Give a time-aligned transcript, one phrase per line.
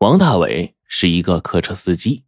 [0.00, 2.24] 王大伟是一个客车司机，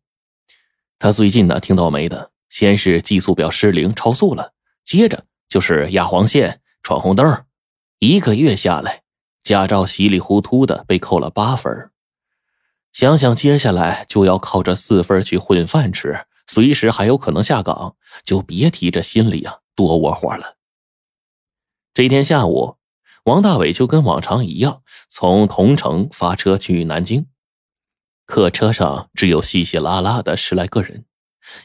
[0.99, 7.45] 他最近呢挺倒霉的，先是计速表失灵超速了，接着就是压黄线闯红灯，
[7.99, 9.03] 一个月下来，
[9.43, 11.91] 驾照稀里糊涂的被扣了八分。
[12.91, 20.57] 想想接下来就要靠这四分去混饭吃，随时还有可能下岗，就别提这心里啊多窝火了。
[21.93, 22.77] 这天下午，
[23.25, 27.27] 王大伟就跟往常一样，从桐城发车去南京。
[28.29, 31.07] 客车上只有稀稀拉拉的十来个人，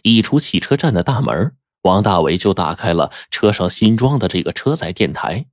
[0.02, 5.46] 一出汽车站的大门，王大伟就打开了车上新装的这个车载电台，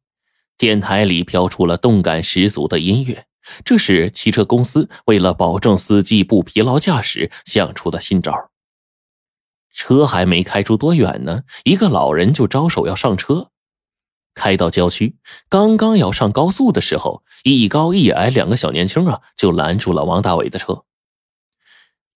[0.57, 3.27] 电台里飘出了动感十足的音乐。
[3.65, 8.51] 这是汽车公司为了保证司机不疲劳驾驶想出的新招。
[9.75, 13.51] 车还没开出多远呢，一个老人就招手要上车。
[14.35, 15.17] 开到郊区，
[15.49, 20.85] 刚刚要上高速的时候，一高一矮两个小年轻啊，就拦住了王大伟的车。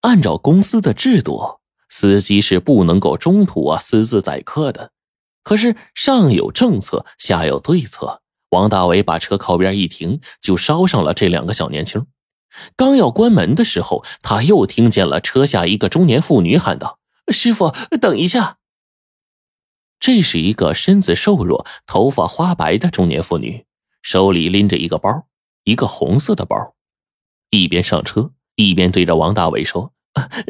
[0.04, 4.92] 按照公司的制度，司机是不能够中途啊私自载客的。
[5.42, 8.20] 可是上有政策，下有对策。
[8.50, 12.06] 王大伟把车靠边一停，就捎上了这两个小年轻。
[12.76, 16.98] 刚要关门的时候，他又听见了车下一个中年妇女喊道
[17.32, 18.58] ：“师傅，等一下。”
[19.98, 23.64] 这是一个身子瘦弱、头发花白的中年妇女，
[24.02, 25.26] 手里拎着一个包，
[25.64, 26.74] 一个红色的包，
[27.48, 29.93] 一边上车一边对着王大伟说。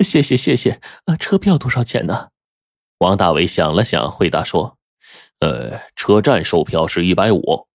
[0.02, 2.28] 谢谢谢谢，啊，车票多少钱呢？
[2.98, 4.78] 王大伟想了想，回答说
[5.40, 7.66] ：“呃，车站售票是一百五。”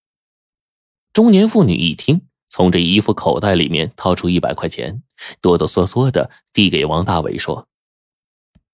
[1.14, 5.04] 中年妇女一听，从这衣服口袋里面掏出一百块钱，
[5.42, 7.67] 哆哆嗦嗦的递给王大伟说：“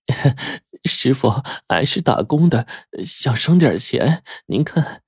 [0.83, 2.67] 师傅，俺是打工的，
[3.03, 5.01] 想省点钱，您看。”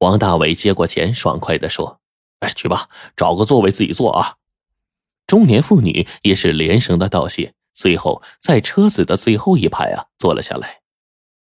[0.00, 2.00] 王大伟接过钱，爽快的说
[2.40, 4.36] ：“哎，去吧，找个座位自己坐啊。”
[5.28, 10.80] 中年妇女也是连声的道谢，最后在车子的最后一排啊坐了下来。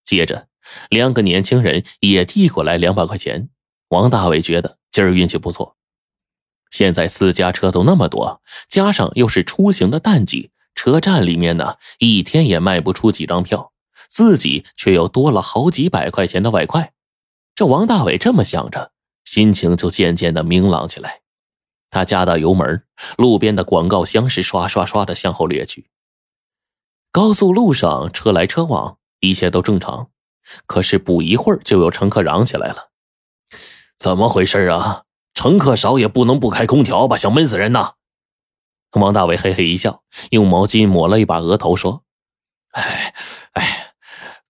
[0.04, 0.48] 接着，
[0.90, 3.50] 两个年轻人也递过来两百块钱。
[3.90, 5.76] 王大伟觉得今儿运气不错，
[6.70, 13.72] 现在私家车都那么多，加上又是出行的淡季，车站里面呢一天也卖不出几张票，
[14.08, 16.92] 自己却又多了好几百块钱的外快。
[17.54, 18.90] 这王大伟这么想着，
[19.24, 21.20] 心情就渐渐的明朗起来。
[21.90, 22.84] 他加大油门，
[23.16, 25.90] 路边的广告箱是刷刷刷的向后掠去。
[27.10, 30.10] 高速路上车来车往，一切都正常。
[30.66, 32.90] 可是不一会儿，就有乘客嚷起来了
[33.98, 35.04] ：“怎么回事啊？
[35.34, 37.16] 乘客少也不能不开空调吧？
[37.16, 37.94] 想闷死人呐！”
[38.92, 42.02] 王大伟嘿嘿一笑，用毛巾抹了一把额头，说
[42.72, 43.14] ：“哎
[43.52, 43.92] 哎，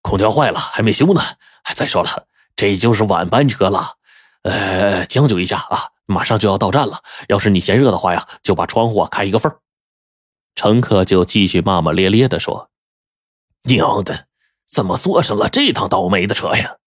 [0.03, 1.21] 空调坏了还没修呢。
[1.75, 3.97] 再说了，这就是晚班车了，
[4.43, 9.55] 呃，将就一下啊。”马上就要到站了，要是你嫌热的话呀，就把窗户开一个缝
[10.55, 12.71] 乘客就继续骂骂咧咧的说
[13.65, 14.27] ：“娘的，
[14.67, 16.79] 怎么坐上了这趟倒霉的车呀？”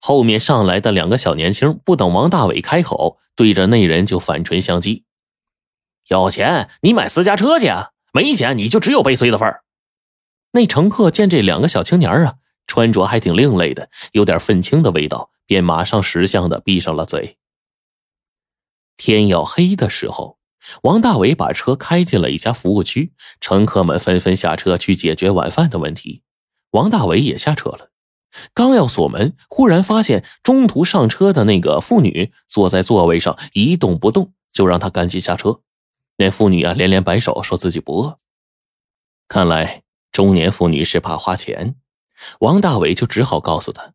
[0.00, 5.04] 后面上来的两个小年轻不等王大伟开口，对着那人就反唇相讥
[6.08, 9.62] ：“有钱你买私家车去啊，没钱你就只有被催的份儿。”
[10.52, 17.36] 那乘客见这两个小青年啊，穿着还挺另类的，有点愤青的味道，便马上识相的闭上了嘴。
[18.96, 20.38] 天要黑的时候，
[20.82, 26.22] 王大伟把车开进了一家服务区，乘客们纷纷下车去解决晚饭的问题。
[26.70, 27.90] 王大伟也下车了，
[28.52, 35.60] 刚要锁门，忽然发现中途上车的那个妇女坐在座位上一动不动，就让他赶紧下车。
[36.16, 38.18] 那妇女啊连连摆手，说自己不饿。
[39.28, 41.76] 看来中年妇女是怕花钱，
[42.40, 43.94] 王大伟就只好告诉她：“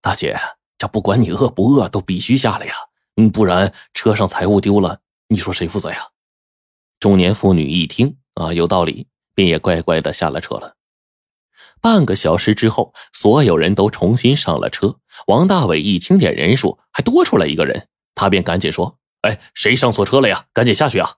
[0.00, 0.38] 大姐，
[0.78, 2.74] 这不管你饿不饿，都必须下来呀。”
[3.16, 6.08] 嗯，不然车上财物丢了，你说谁负责呀？
[6.98, 10.76] 中年妇女一听啊，有道理，便也乖乖的下了车了。
[11.80, 14.98] 半个小时之后，所有人都重新上了车。
[15.26, 20.46] 王大伟一清点人数，还多出来一个人，他便赶紧说：“哎，谁上错车了呀？
[20.52, 21.16] 赶紧下去啊！”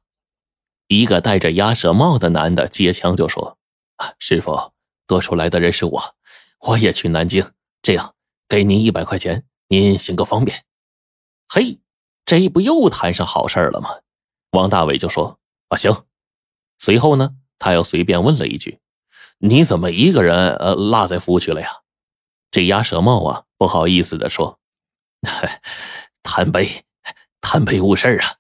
[0.89, 3.59] 一个戴着鸭舌帽的男的接枪就说
[3.97, 4.73] ：“啊，师傅，
[5.07, 6.15] 多出来的人是我，
[6.67, 7.53] 我也去南京。
[7.81, 8.15] 这样，
[8.49, 10.65] 给您一百块钱，您行个方便。”
[11.49, 11.79] 嘿。
[12.27, 14.01] 这不又谈上好事了吗？
[14.51, 15.39] 王大伟就说
[15.69, 16.05] ：“啊，行。”
[16.79, 18.81] 随后呢，他又随便问了一句
[19.39, 21.69] ：“你怎么一个人呃落在服务区了呀？”
[22.51, 24.59] 这鸭舌帽啊，不好意思的说
[26.25, 26.85] ：“贪杯，
[27.41, 28.37] 贪杯误事啊。”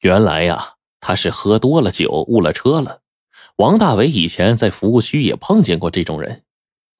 [0.00, 3.02] 原来呀，他是喝多了酒误了车了。
[3.56, 6.44] 王大伟以前在服务区也碰见过这种人。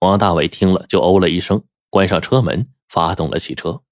[0.00, 3.83] 王大伟听了就哦了一声，关上车门，发动了汽车。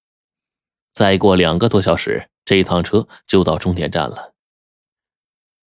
[0.96, 4.32] 再过两个多小时，这趟车就到终点站了。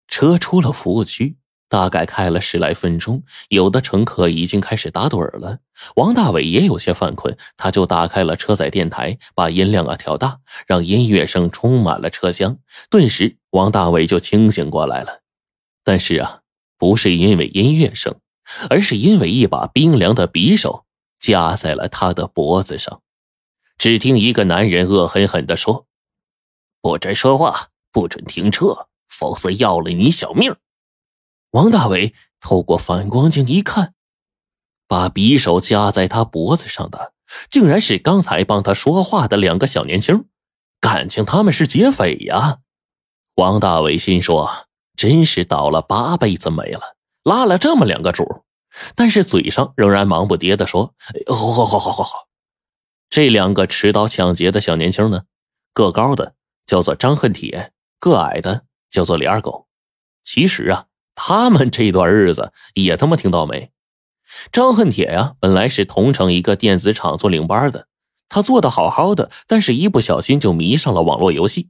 [0.07, 1.35] 车出了服务区，
[1.68, 5.59] 大概开了十来分钟，有的乘客已经开始打盹了。
[5.97, 12.59] 王大伟也有些犯困，他就打开了车载电台，把音量啊调大，让音乐声充满了车厢。
[12.89, 15.24] 顿时，王大伟就清醒过来了。
[15.83, 16.39] 但是啊，
[16.77, 18.15] 不是因为音乐声，
[18.69, 20.85] 而是因为一把冰凉的匕首
[21.19, 23.01] 夹在了他的脖子上。
[23.77, 25.85] 只听一个男人恶狠狠地说
[26.81, 30.56] ：“不准说话，不准停车，否则要了你小命！”
[31.51, 33.94] 王大伟透过反光镜一看，
[34.88, 37.13] 把匕首夹在他脖子上的，
[37.50, 40.25] 竟然是刚才帮他说话的两个小年轻，
[40.79, 42.59] 感情他们是劫匪呀！
[43.35, 48.44] 王大伟心说：“真是倒了八辈子霉了，拉了这么两个主。”
[48.95, 50.94] 但是嘴上仍然忙不迭地说
[51.27, 52.26] ：“好好好好好好。”
[53.09, 55.24] 这两个持刀抢劫的小年轻呢，
[55.74, 59.68] 个高的叫做张恨铁，个矮的叫做李二狗。
[60.24, 63.71] 其实啊，他们这段日子也他妈挺倒霉。
[64.51, 67.88] 张恨铁呀，本来是同城一个电子厂做领班的，
[68.27, 71.69] 他做的好好的，但是一不小心就迷上了网络游戏。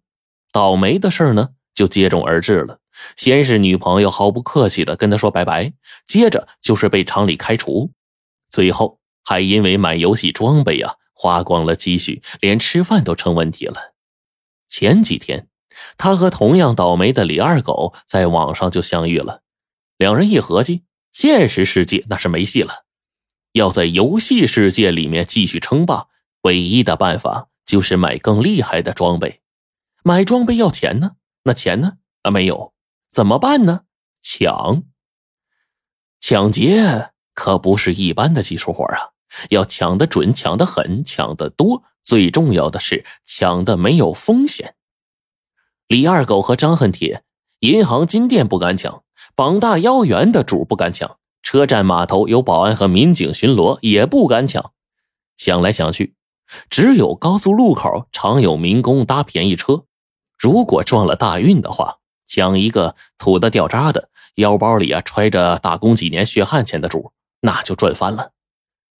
[0.51, 2.80] 倒霉的事呢，就接踵而至了。
[3.16, 5.72] 先是女朋友毫不客气的跟他说拜拜，
[6.07, 7.92] 接着就是被厂里开除，
[8.50, 10.95] 最后还因为买游戏装备啊。
[11.19, 13.96] 花光了积蓄，连吃饭都成问题了。
[14.69, 15.48] 前几天，
[15.98, 19.42] 他和同样倒霉的李二狗在网上就相遇了。
[19.98, 22.86] 两人一合计，现实世界那是没戏了，
[23.54, 26.06] 要在游戏世界里面继续称霸，
[26.42, 29.42] 唯一的办法就是买更厉害的装备。
[30.04, 31.14] 买装备要钱呢，
[31.46, 31.94] 那钱呢？
[32.22, 32.75] 啊，没有，
[33.10, 33.86] 怎么办呢？
[34.22, 34.84] 抢！
[36.19, 39.17] 抢劫可不是一般的技术活啊！
[39.50, 44.76] 要抢得准，抢得狠，抢得多，最重要的是抢的没有风险。
[45.88, 47.24] 李二狗和张恨铁，
[47.60, 49.04] 银行、金店不敢抢，
[49.36, 54.72] 膀大腰圆的主不敢抢，车站码头有保安和民警巡逻也不敢抢。
[55.38, 56.16] 想来想去，
[56.70, 59.86] 只有高速路口常有民工搭便宜车，
[60.38, 68.32] 如果撞了大运的话，抢一个土的掉渣的，腰包里啊揣着打工几年血汗钱的主，那就赚翻了。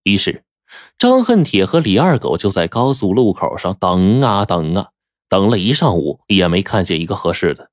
[0.08, 0.44] 于是，
[0.98, 4.90] 张恨铁和李二狗就在高速路口上等啊等啊，
[5.30, 7.72] 等了一上午也没看见一个合适的。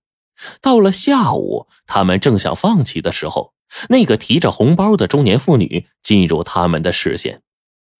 [0.61, 3.53] 到了下午，他们正想放弃的时候，
[3.89, 7.43] 那个提着红包的中年妇女进入他们的视线。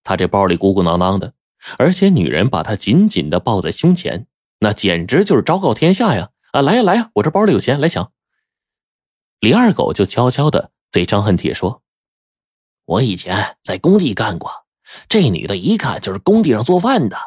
[0.03, 1.33] 她这包里鼓鼓囊囊的，
[1.77, 4.27] 而且女人把她紧紧的抱在胸前，
[4.59, 6.29] 那简直就是昭告天下呀！
[6.51, 8.11] 啊，来呀来呀，我这包里有钱，来抢！
[9.39, 11.81] 李二狗就悄悄的对张恨铁说。
[12.85, 14.51] 我以前在工地干过，
[15.09, 17.17] 这女的一看就是工地上做饭的。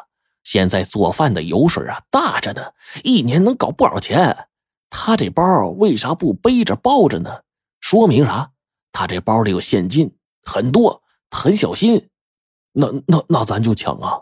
[0.43, 2.73] 现在做饭的油水啊大着呢，
[3.03, 4.47] 一年能搞不少钱。
[4.89, 7.41] 她这包为啥不背着抱着呢？
[7.81, 8.51] 说明啥？
[8.91, 12.07] 她这包里有现金很多，很小心。
[12.71, 14.21] 那那那咱就抢啊！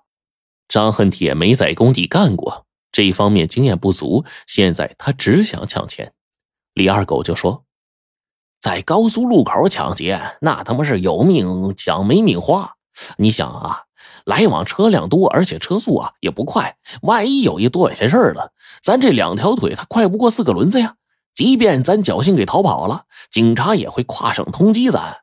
[0.67, 4.25] 张恨铁没在工地干过，这方面经验不足。
[4.47, 6.13] 现在他只想抢钱。
[6.73, 7.66] 李二狗就说。
[8.67, 12.73] 在高速路口抢劫，那他妈是有命抢没命花。
[13.15, 13.83] 你想啊，
[14.25, 20.95] 来往车辆多，而且车速啊也不快，万一有一多管闲事了，咱这两条腿它快不过四个轮子呀。
[21.33, 25.19] 即便咱侥幸给逃跑了，警察也会跨省通缉咱。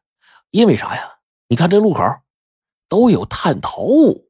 [0.51, 1.03] 因为啥呀？
[1.49, 2.03] 你看这路口
[2.89, 4.24] 都有探头。